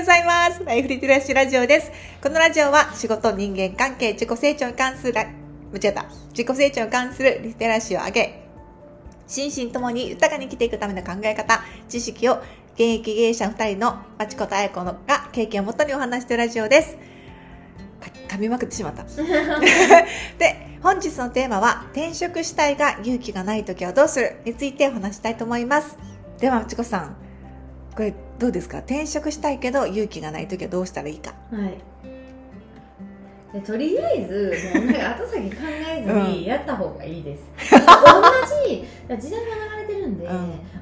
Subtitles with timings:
[0.00, 0.64] ようございます。
[0.64, 1.92] ライフリテラシーラジオです。
[2.22, 5.28] このラジオは仕事、人間関係、自己成長に関する、間違
[5.84, 6.06] えた。
[6.30, 8.48] 自己成長に関するリテラシーを上げ、
[9.26, 12.36] 心身ともに豊かに生きていくための考え方、知識を
[12.76, 16.96] 現役芸者2人のまちことあやこのが経験をもとにお話しているラジオです。
[18.00, 19.04] か噛みまくってしまった。
[20.38, 25.98] で、本日のテーマは、転職したいが勇気がないときはどうするについてお話したいと思います。
[26.38, 27.16] では、まちこさん、
[28.00, 28.78] これどうですか？
[28.78, 31.34] 転職したいけど勇気がないときはどうしたらいいか？
[31.52, 31.76] はい。
[33.52, 40.26] でとりあえずもうなんか後先考えずにやった方がいいです、同じ時代が流れてるんで、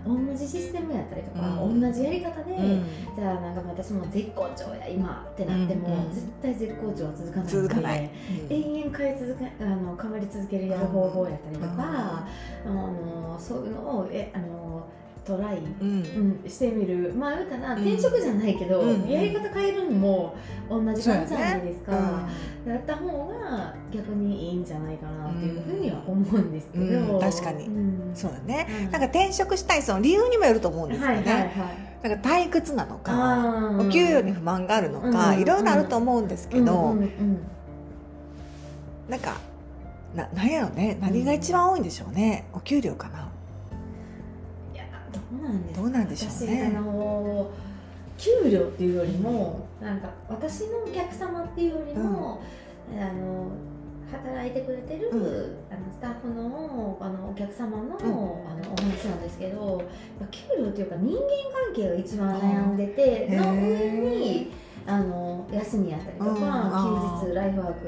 [0.07, 1.81] 同じシステムやったりとか、うん。
[1.81, 2.85] 同じやり方で、うん。
[3.17, 8.11] じゃあなんか私も絶好調や今ってなっても、うん絶対絶好調は続かない続かない。
[8.49, 14.87] 永遠変え続けあの変わり続けるやる方法やったりとか、あのそういうのをえあの
[15.29, 16.41] トライうん。
[16.43, 17.83] うん、してみるまあ言うたらうん。
[17.83, 20.35] 転職じゃないけど、うんやり方変えるのも
[20.71, 22.27] 同じ感じじゃないですか、
[22.67, 27.21] うやった方が逆にいいんじゃないかなっていうふうには思うんですけど、うん。
[27.21, 27.67] 確かに。
[27.67, 28.11] うん。
[28.15, 28.67] そうだね。
[28.87, 28.91] うん。
[28.91, 31.15] なんか転職したいその理由にもよると思うんですよね。
[31.15, 32.09] はいはいはい。
[32.09, 35.41] なんか退屈なのか、お給料に不満があるのか、うん。
[35.41, 36.97] いろいろあると思うんですけど、
[39.09, 39.37] なんか
[40.15, 40.97] ななんやろね。
[41.01, 43.29] 何が一番多いんでしょうね、お給料かな。
[45.75, 46.71] どうなんでしょうね。
[46.73, 47.51] 私あの
[48.17, 52.43] 給料っていうよりもなんか私のお客様っていうよりも、
[52.93, 53.51] あの
[54.11, 55.21] 働いてくれてる、うん。
[55.71, 57.91] あのスタッフのあのお客様の,、ん。
[57.91, 59.83] あのお話なんですけど
[60.31, 61.21] 給料っていうか人間
[61.67, 64.53] 関係が一番悩んでての上に
[64.87, 67.85] あの休みやったりとか、休日ライフワーク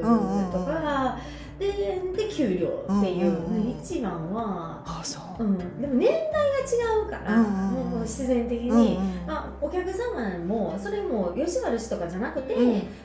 [0.53, 1.19] とか、
[1.61, 5.45] でで給料っていう、うんうんうん一番は、あそう。
[5.45, 8.99] うん、でも年代が違うから、もうもう自然的に。
[9.27, 12.55] まあ、お客様もそれも吉原氏とかじゃなくて、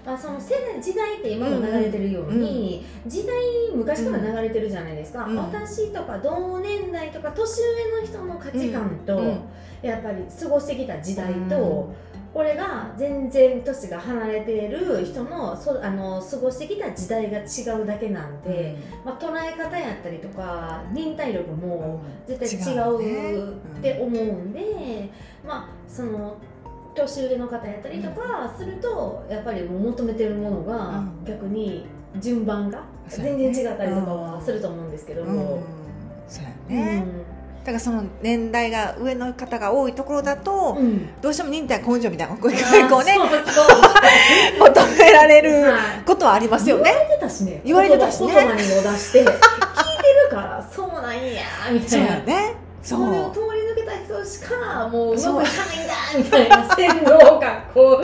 [0.06, 3.35] まあ、その世代時代って今も流れてるように、時代
[3.74, 9.22] 昔から流れてるじゃないですか、私とか同年代とか年上の人の価値観と、
[9.81, 11.94] やっぱり過ごしてきた時代と、
[12.35, 25.09] うんこれが全然年が離れている人のそあの過ごしてきた時代が違うだけなんで、まあ、捉え方やったりとか忍耐力も絶対違うって思うんで、
[25.47, 26.38] まあその
[26.94, 31.24] 年上の方やったりとかするとやっぱり求めてるものがうん。
[31.25, 31.85] 逆に
[32.19, 35.35] 順番が全然違ったりとかはすると思うんですけどうん。
[35.35, 35.63] も。
[36.28, 36.75] そうやうん。
[36.75, 37.06] ね、
[37.66, 41.09] だからその年代が上の方が多いところだと、うん。
[41.20, 42.59] どうしても忍耐根性みたいなこうね
[44.59, 46.92] 求められるはいことはありますよね。
[46.94, 47.62] 言われてたしね。
[47.66, 48.34] 言われてたしね。
[48.34, 48.66] 言葉にも出
[49.00, 49.20] して。
[49.20, 49.40] 聞いてる
[50.30, 52.56] からそうなんやみたそういなやね。
[52.84, 55.34] そそれをう通り抜けた人しかもううそう。
[55.38, 58.02] まくいかないんだみたいな洗脳学校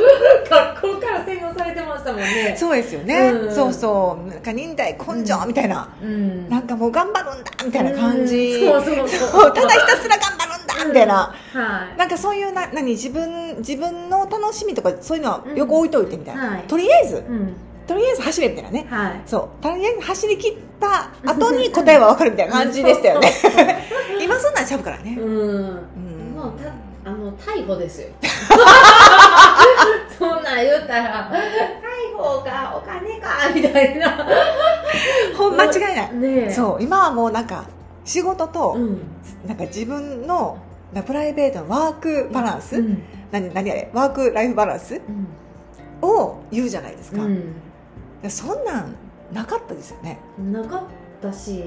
[0.49, 2.55] 学校から洗脳されてましたもんね。
[2.57, 3.55] そうですよね、うん。
[3.55, 4.29] そうそう。
[4.29, 6.49] なんか忍耐根性みたいな、うん。
[6.49, 8.83] なんかもう頑張るんだみたいな感じ、うん。
[8.83, 9.53] そうそうそう。
[9.53, 11.97] ただひたすら頑張るんだみたいな、はい。
[11.97, 16.63] なんかそういうな何自分自分の楽しみとかそういうのは横置いといてみたいな、はい。
[16.63, 17.17] とりあえず。
[17.17, 17.55] うん。
[17.87, 18.87] とりあえず走れみたいなね。
[18.89, 19.21] はい。
[19.25, 19.63] そう。
[19.63, 23.31] とりあえず走り切った後に答えは分かるみたいな感じでしたよね。
[24.21, 25.15] 今そんなんちゃうからね。
[25.17, 25.33] そううん。
[25.33, 26.33] うん。
[26.35, 26.71] もうた
[27.03, 28.09] あの逮捕ですよ
[30.55, 34.27] なん言ったら逮捕かお金か みたいな。
[35.37, 36.51] ほん間違いない、 ねえ。
[36.51, 37.65] そう今はもうなんか
[38.03, 39.01] 仕事と、うん。
[39.47, 40.57] なんか自分の
[40.93, 43.01] なプライベートのワークバランス、うん。
[43.31, 44.99] 何何あれワークライフバランス
[46.01, 47.21] を言うじゃないですか、
[48.21, 48.95] でそんなん
[49.31, 50.81] なかったですよね、うん、なかっ
[51.21, 51.63] たし、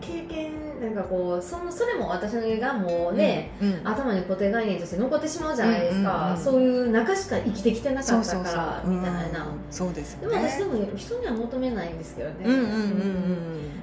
[0.00, 0.45] 経験
[0.80, 3.88] なんかこうそのそれも私がもうね、うんうん。
[3.88, 6.38] 頭に固定概念として残ってしまうじゃないですか、うんうんうん。
[6.38, 10.28] そういう中しか生きてきてなかったからみたいな、うんそうですね。
[10.28, 12.36] も私でも人には求めないんですけどね。
[12.44, 12.66] うんうんうん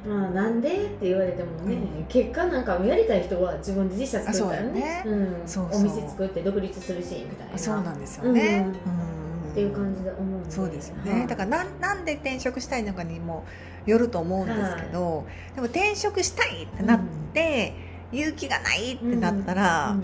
[0.05, 1.77] うんまあなんでって言われてもね、
[2.09, 5.01] 結果なんかやりたい人は自分で自社作ったらね。
[5.01, 5.35] あそううん。
[5.45, 5.81] そうそう。
[5.81, 7.57] お店作って独立するしみたいな。
[7.57, 9.12] そうなんですよね、うん
[9.53, 10.51] っていう感じで思うんで。
[10.51, 11.19] そうですよはい。
[11.21, 13.45] ねだからなんなんで転職したいのかにも
[13.85, 17.01] よると思うんですけど、でも転職したいってなっ
[17.33, 17.73] て、
[18.11, 19.95] 勇気がないってなったら、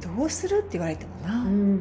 [0.00, 1.80] どうするって言われてもな、うん、うん。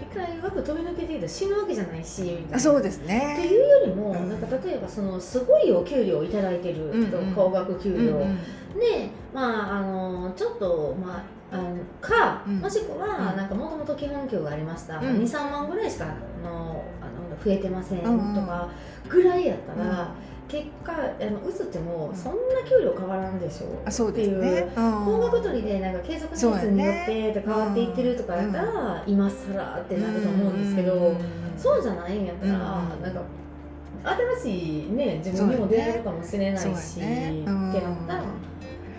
[0.00, 2.56] 一回枠飛び抜けていたら死ぬわけじゃないしみたいな。
[2.56, 4.28] あそうですってねいうよりも、うん。
[4.28, 7.34] なんか例えばそのすごいお給料をいただいてる人、うんうん。
[7.34, 8.36] 高額給料、うんうん。
[8.80, 11.24] でまああのちょっとまあ
[11.54, 12.58] あのか、うん。
[12.58, 13.36] もしくはうん。
[13.36, 15.22] なんかもともと基本給がありました、うん。
[15.22, 16.08] 23万ぐらいしかあ
[16.46, 18.68] のあの増えてませんとか
[19.08, 20.08] ぐらいやったら、うん。
[20.46, 22.16] 結果あの移ってもうん。
[22.16, 24.42] そんな給料変わらんでしょうですっていう。
[24.42, 24.72] ね。
[24.76, 25.04] うん。
[25.04, 31.16] 高額取りでなんか継続年数によって変わっていってるとかやったら、今更ってなると思うんですけど、うん
[31.56, 33.22] そうじゃないんやったら、うんなんか
[34.42, 37.40] 新しいね自分にも出会えるかもしれないし、ね。
[37.40, 38.24] ってなったら、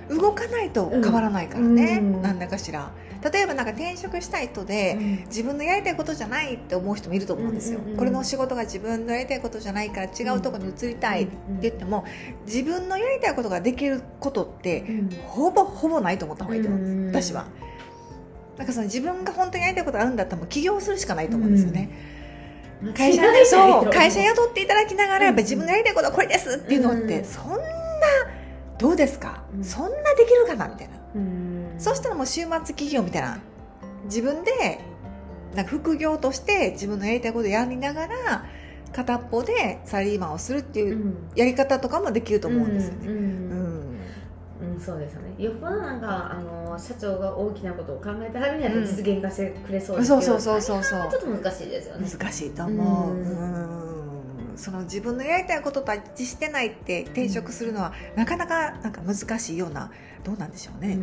[0.09, 2.21] 動かないと変わらないからね、うん。
[2.21, 2.91] なんだかしら。
[3.31, 12.05] 例えばなんか転職したい人で、自分のやりたいことじゃないって思う人もいると思うんですよ、うんうんうんこれの仕事が自分のやりたいことじゃないから違うところに移りたいって言っても
[12.45, 15.09] 自分のやりたいことができることってうん。
[15.27, 17.47] ほぼほぼないと思った方がいいと思うんです、うん私は。
[18.57, 21.89] なんかその自分が本当にやりたいことがあるんだったらもう起業するしかないと思うんですよね、
[22.95, 27.25] 会社そう会社雇っていただきながらやっぱり自分のやりたいことはこれですっていうのって、うん。
[27.25, 27.57] そんな
[28.77, 29.63] どうですか、うん。
[29.63, 30.68] そんなできるかな？
[30.68, 30.95] みたいな。
[31.16, 31.75] うん。
[31.77, 33.39] そしたらもう週末企業みたいな。
[34.06, 34.80] 自分で
[35.56, 38.45] なんか副業として自分のやりたいことをやりながら
[38.94, 41.16] 片っぽでサラリーマンをするっていううん。
[41.36, 43.07] やり方とかもできると思うんですよね。
[43.07, 43.22] うんうん
[44.74, 44.80] うん。
[44.80, 45.44] そうですよね。
[45.44, 51.12] よっぽどなんかあの社長が大きなことを考えてはるんやったら実現化してくれそうですけど、そうそうそうそうそう。
[51.12, 52.07] ちょっと難しいですよね。
[52.10, 53.13] 難しいと思う。
[53.13, 53.89] うん。
[53.89, 53.94] うん
[54.57, 59.91] その自分のやりたいことと一致してないって転職するのはなかなかなんか難しいような
[60.23, 60.97] どうなんでしょうね、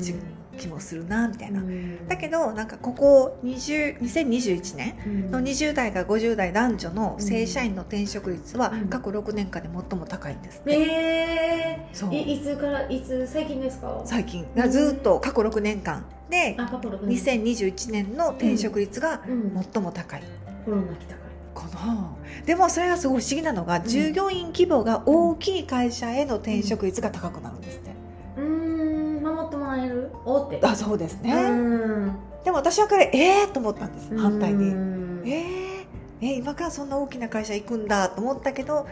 [0.58, 1.60] 気もするなみたいな。
[1.60, 2.08] うん。
[2.08, 5.30] だけどなんかここ20 2021年うん。
[5.30, 8.88] の20代から50代男女の正社員の転職率はうん。
[8.88, 12.10] 過去6年間で最も高いんですって、えそう。
[12.10, 14.02] ー、いいつからいつ最近ですか？
[14.04, 14.44] 最近。
[14.68, 19.64] ずっと過去6年間であ過去6年2021年の転職率がうん。
[19.72, 20.22] 最も高い。
[20.64, 21.14] コロナ来た
[21.60, 22.01] かかな
[22.46, 27.90] でもそれがすごい不思議なのが、従業員規模が大きい会社への転職率が高くなるんですって、
[28.36, 30.10] らうーん守ってもらえる？
[30.24, 32.16] おってあそうですね、うん。
[32.44, 35.22] でも私はこれええー、と思ったんです反対に、うん。
[35.24, 35.86] えー、
[36.20, 38.86] えー今からそんな大きな会社行くんだと思ったけど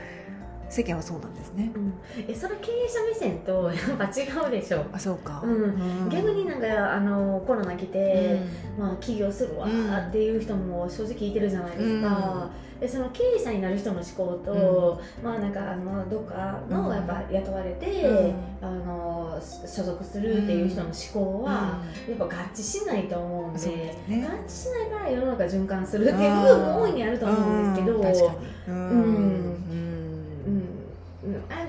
[0.70, 1.72] 世間はそうなんですね。
[1.75, 1.93] うん。
[2.28, 6.08] えそれ経営者目線とやっぱ違うでしょあそうか、うん。
[6.08, 8.40] 逆になんかあのコロナ来て、
[8.78, 9.93] まあ、起業するわうん。
[9.93, 12.50] っていう人も正直いてるじゃないですか、
[12.81, 16.76] でその経営者になる人の思考と、まあなんかあのどっかうん。
[16.76, 18.34] のやっぱ雇われて、うん。
[18.62, 23.96] あの所属するっていう人の思考は、やっぱ合致しないと思うんでそうね。
[24.08, 28.34] 合致しないから世の中循環するっていう部分も大いにあると思うんですけど、
[28.69, 29.69] うん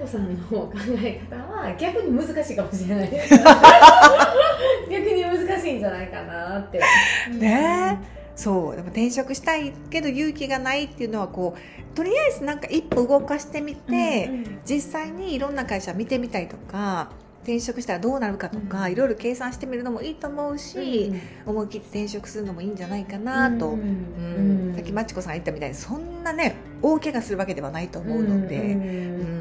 [0.01, 3.09] 確かにうんうんうんうん、あやこさんの考え方は逆に難しいかもしれない。
[4.89, 6.79] 逆に難しいんじゃないかなって。
[7.37, 7.99] ね。
[8.35, 14.59] そうでも転職したいけど勇気がないっていうのはこうとりあえずなんか一歩動かしてみて、うんうん。
[14.65, 17.11] 実際にいろんな会社見てみたりとか
[17.43, 21.11] 転職したらどうなるかとか、うんいろいろ計算してみるのもいいと思うし、
[21.45, 29.40] 思い切って転職するのもいいんじゃないかなと、うんうんさっきまちこさんが言ったみたいにそんなね大怪我するわけではないと思うので、うん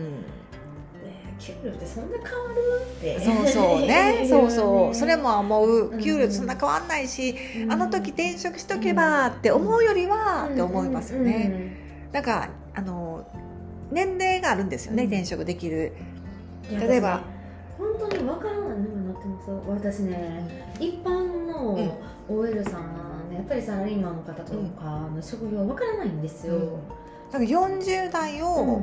[1.41, 2.61] 給料ってそんな変わる？
[2.99, 3.21] って。
[3.21, 4.27] そうそうね。
[4.29, 4.95] そうそう。
[4.95, 5.89] それも思う。
[5.89, 6.01] うん。
[6.01, 7.73] 給料そんな変わんないし、うん。
[7.73, 11.77] あの時転職しとけばって思うよりはって思いますよね、
[12.13, 13.27] なんかあの
[13.91, 15.09] 年齢があるんですよね、うん。
[15.09, 15.93] 転職できる。
[16.71, 17.23] 例えば。
[17.79, 20.47] 本当にわからないのになってます私ね
[20.79, 21.97] 一般の
[22.29, 26.59] OL さんねやっぱりサラリーマンの方とかの職業わからないんですよ、
[27.33, 28.47] なんか40代うん。
[28.47, 28.83] を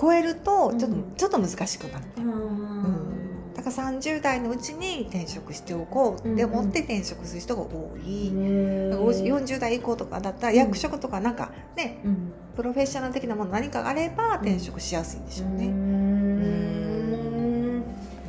[0.00, 2.04] 超えるとちょっと,、うんちょっと難しくなる。
[2.18, 3.08] あー
[3.56, 6.32] だから30代のうちに転職しておこう。
[6.34, 12.32] って思って転職する人が多い、ねだから40代以降とかだったら役職とかなんかねうん。
[12.54, 17.80] プロフェッショナル的なもの何かがあれば転職しやすいんでしょうね、うん。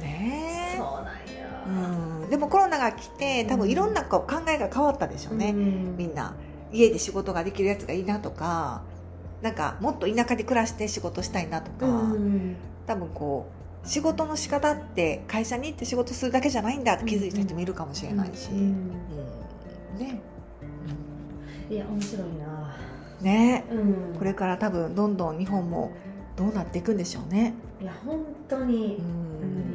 [0.01, 1.11] ねそうなんや。
[2.23, 2.29] うん。
[2.31, 5.95] でもコロナが来て多分いろんなこう考えが変わったでしょうね、うん。
[5.97, 6.33] みんな。
[6.71, 8.81] 家で仕事ができるやつがいいなとか
[9.41, 12.55] なんかもっと田舎で暮らして仕事したいなとか、うん。
[12.85, 13.49] 多分こ
[13.83, 20.21] う仕事の仕方って会社に行って仕事するだけじゃないんだって気づいた人もいるかもしれないし、うんうんね。
[21.69, 22.77] いや面白いな。
[23.21, 23.65] ね。
[23.71, 24.17] うん。
[24.17, 25.91] これから多分どんどん日本も
[26.35, 27.53] どうなっていくんでしょうね。
[27.81, 28.97] いや本当に。
[28.97, 29.05] ううん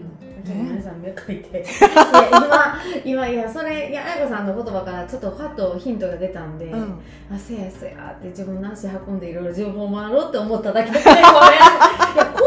[0.00, 0.03] ん
[0.52, 1.60] 皆さん目かいて。
[1.60, 1.66] いや
[3.04, 7.00] 今今いやそれいやあやこさんの言葉からちょっとファッとヒントが出たんで、うん。
[7.32, 12.43] あせやせやって自分の足運んでいろいろ情報回ろうって思っただけでこれいやこ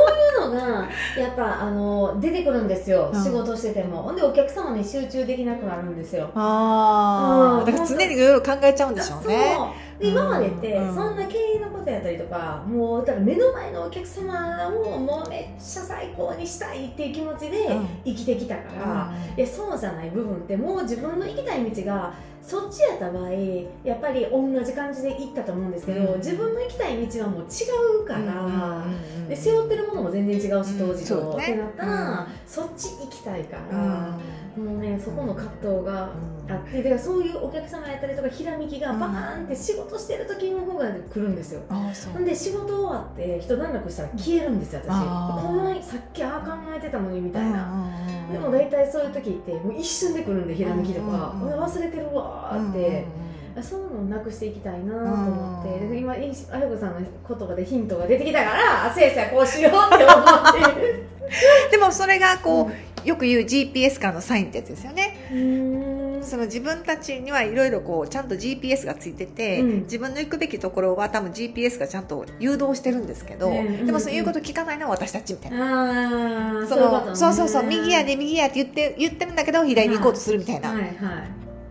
[0.58, 3.24] ういうのがやっぱあの出てくるんですよ、うん。
[3.24, 4.04] 仕事してても。
[4.04, 6.30] ほんでお客様に集中できなくなるんですよ。
[6.36, 7.66] ああ、うん。
[7.66, 9.58] だから常にいろいろ考えちゃうんでしょうね。
[10.00, 10.96] で今までってうん。
[10.96, 17.88] そんな経営のことやったりとかもうだから目の前のお客様をもうめっちゃ最高にしたいっていう気持ちでうん。
[18.06, 23.30] 生きてきたから、いやそうじゃない部分ってもう自分の行きたい道がそっちやった場合
[23.84, 26.18] やっぱり同じ感じで行ったと思うんですけど、うん。
[26.20, 27.46] 自分の行きたい道はもう違
[28.04, 28.86] うから、
[30.26, 31.38] 全然違うし当時と、うんそう。
[31.38, 31.44] ね。
[31.44, 32.28] ってなったら、うん。
[32.48, 33.78] そっち行きたいかうん。
[33.78, 34.18] ら、
[34.58, 36.10] もうねそこの葛藤が
[36.50, 36.78] あって。
[36.82, 41.62] だからそういうお客様やったりとかひらめきがバーンって仕事してる時の方が来るんですよ。
[41.70, 44.88] ほんで仕事終わって一段落したら消えるんですよ私。
[44.88, 53.06] このさっきああ考えてたのにみたいな、なでも大体そういう時ってもう一瞬で来るんでひらめきとか、うん忘れてるわーって、
[53.62, 60.82] そういうのをなくしていきたいなと思って、今いあやこさんの言葉でヒントが出てきたからあせいせいこうしようって思って。
[60.82, 61.04] る
[61.72, 66.20] でもそれがこう、よく言う GPS からのサインってやつですよね。
[66.22, 69.80] その自分たちにはいろいろこうちゃんと GPS がついてて、うん。
[69.84, 77.10] 自分の行くべきところは多分 GPS がちゃんと誘導してるんですけど、ねでもそういうこと聞かないのは私たちみたいな、ああそそういうことね。
[77.12, 80.94] のそうそうそう右やで右やって言って言ってるんだけど左に行こうとするみたいな、はいはい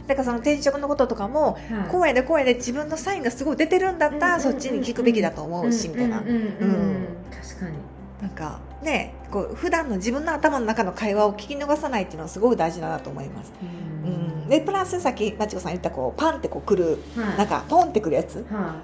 [0.07, 1.91] だからその転職のこととかもはい。
[1.91, 6.21] こうやでこうやで自分のサインがすごい出てるんだったらそっちに聞くべきだと思うしみたいな。
[6.21, 7.07] うんうんうんうん。
[7.31, 7.97] 確かに。
[8.21, 17.39] なんかねこう普段の自分の頭の中の会話を聞き逃さないっていうのはすごい大事だなと思います、うん、でプラスさっきまちこさん言ったこうパンってこう来るはい。
[17.39, 18.77] なんかポンってくるやつ、は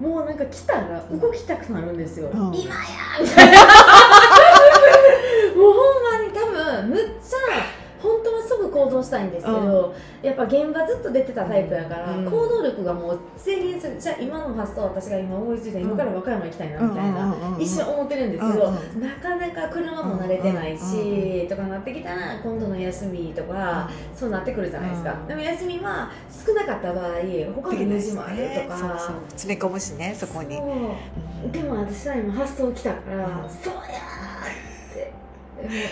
[0.00, 2.54] うん、いもうなんか来たら動きたくなるんですよ、うん。
[2.54, 2.80] 今や
[3.20, 3.58] みたいな。
[5.56, 7.38] もうほんまに多分むっちゃ
[8.00, 12.24] 本当はすぐ行動したいんですけど、やっぱ現場ずっと出てたタイプやから、うん。
[12.24, 19.08] 行動力がもう制限するじゃあ今の発想私が今思いついた今から和歌山行きたいなみたいな、一瞬思ってるんですけど、うんうん。
[19.08, 25.26] なかなか車も慣れてないし、とかなってきたら今度の休みとか、そうなってくるじゃないですか、うん。
[25.28, 26.10] でも休みは
[26.46, 27.12] 少なかった場合
[27.54, 30.60] 他の用事もあるとか、そうそう詰め込むしねそこに、
[31.50, 33.50] でも私は今発想来たから、うん。
[33.50, 34.11] そうや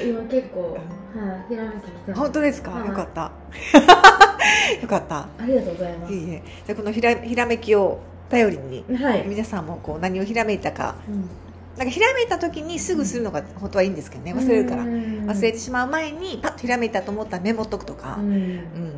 [0.05, 2.89] 今結構、はい、ひらめき来て本当ですか、はい。
[2.89, 3.33] よかった。
[4.81, 5.17] よかった。
[5.19, 6.15] ありがとうございます。
[6.15, 6.43] いいえ。
[6.67, 7.99] じゃあこのひらひらめきを
[8.29, 10.97] 頼りにはい、皆さんもこう何をひらめいたか。
[11.09, 11.29] うん。
[11.77, 14.35] なんかひらめいた時にすぐするのが本当はいいんですけどね。
[14.35, 14.83] 忘れるから。
[14.83, 18.17] うん忘れてしまう前にパッとひらめいたと思ったらメモっとくとか。
[18.21, 18.33] うん。
[18.33, 18.93] うん。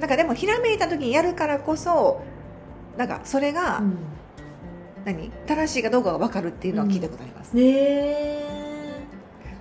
[0.00, 2.20] なんかでもひらめいた時にやるからこそ
[2.96, 3.96] なんかそれがうん。
[5.04, 5.30] 何？
[5.46, 8.53] 正しいかどうかが分かるっていうのは聞いたことあります、ね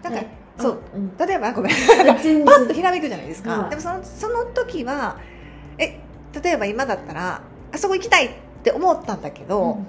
[0.04, 0.28] えなんか、はい
[0.60, 0.72] そう。
[0.72, 1.18] あうん。
[1.18, 1.72] 例えばごめん。
[1.74, 3.70] パッとひらめくじゃないですか、はい。
[3.70, 5.18] でもそのその時は
[5.78, 6.00] え
[6.44, 7.42] 例えば今だったら
[7.72, 8.32] あそこ行きたいっ
[8.64, 9.80] て思ったんだけど、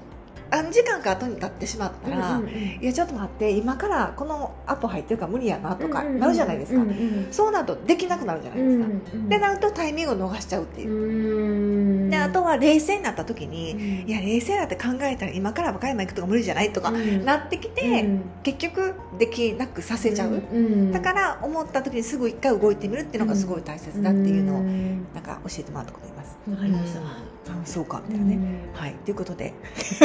[0.50, 2.54] 何時間か後に経ってしまったら、うんうんうん。
[2.54, 12.03] いやちょっと待って今からこのアポ入ってるから無理やなとかうんうんうんなるじゃないですか、うんうんそうなるとできなくなるじゃないですか、うんでなるとタイミングを逃しちゃうっていう。
[12.03, 14.08] う、あとは冷静になった時に、うん。
[14.08, 17.24] いや冷静になって考えたら今から和歌山行くとか無理じゃないとか、うん。
[17.24, 18.22] なってきて、うん。
[18.42, 20.92] 結局できなくさせちゃう、ん。
[20.92, 25.06] だから思った時にすぐ一回動いてみるっていうのがすごい大切だっていうのをん。
[25.14, 26.38] なんか教えてもらったことあります。
[26.50, 27.00] わかりました。
[27.00, 27.06] うん。
[27.06, 28.38] あそうかみたいなね。
[28.72, 29.52] はい、ということで。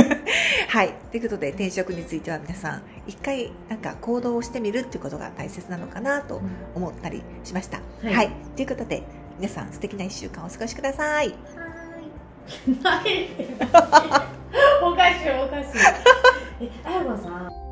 [0.67, 0.93] はい。
[1.11, 6.41] ということで転職については皆さん一回なんか行動をしてみるっていうことが大切なのかなと
[6.75, 7.79] 思ったりしました。
[8.03, 8.13] はい。
[8.13, 9.03] はい、ということで
[9.38, 11.29] 皆さん素敵な1週間をお過ごしください。
[11.29, 11.33] は
[11.65, 11.68] い。
[12.84, 13.29] ない
[14.82, 15.79] おかしいおかしい。
[16.62, 17.68] え、あやこさん。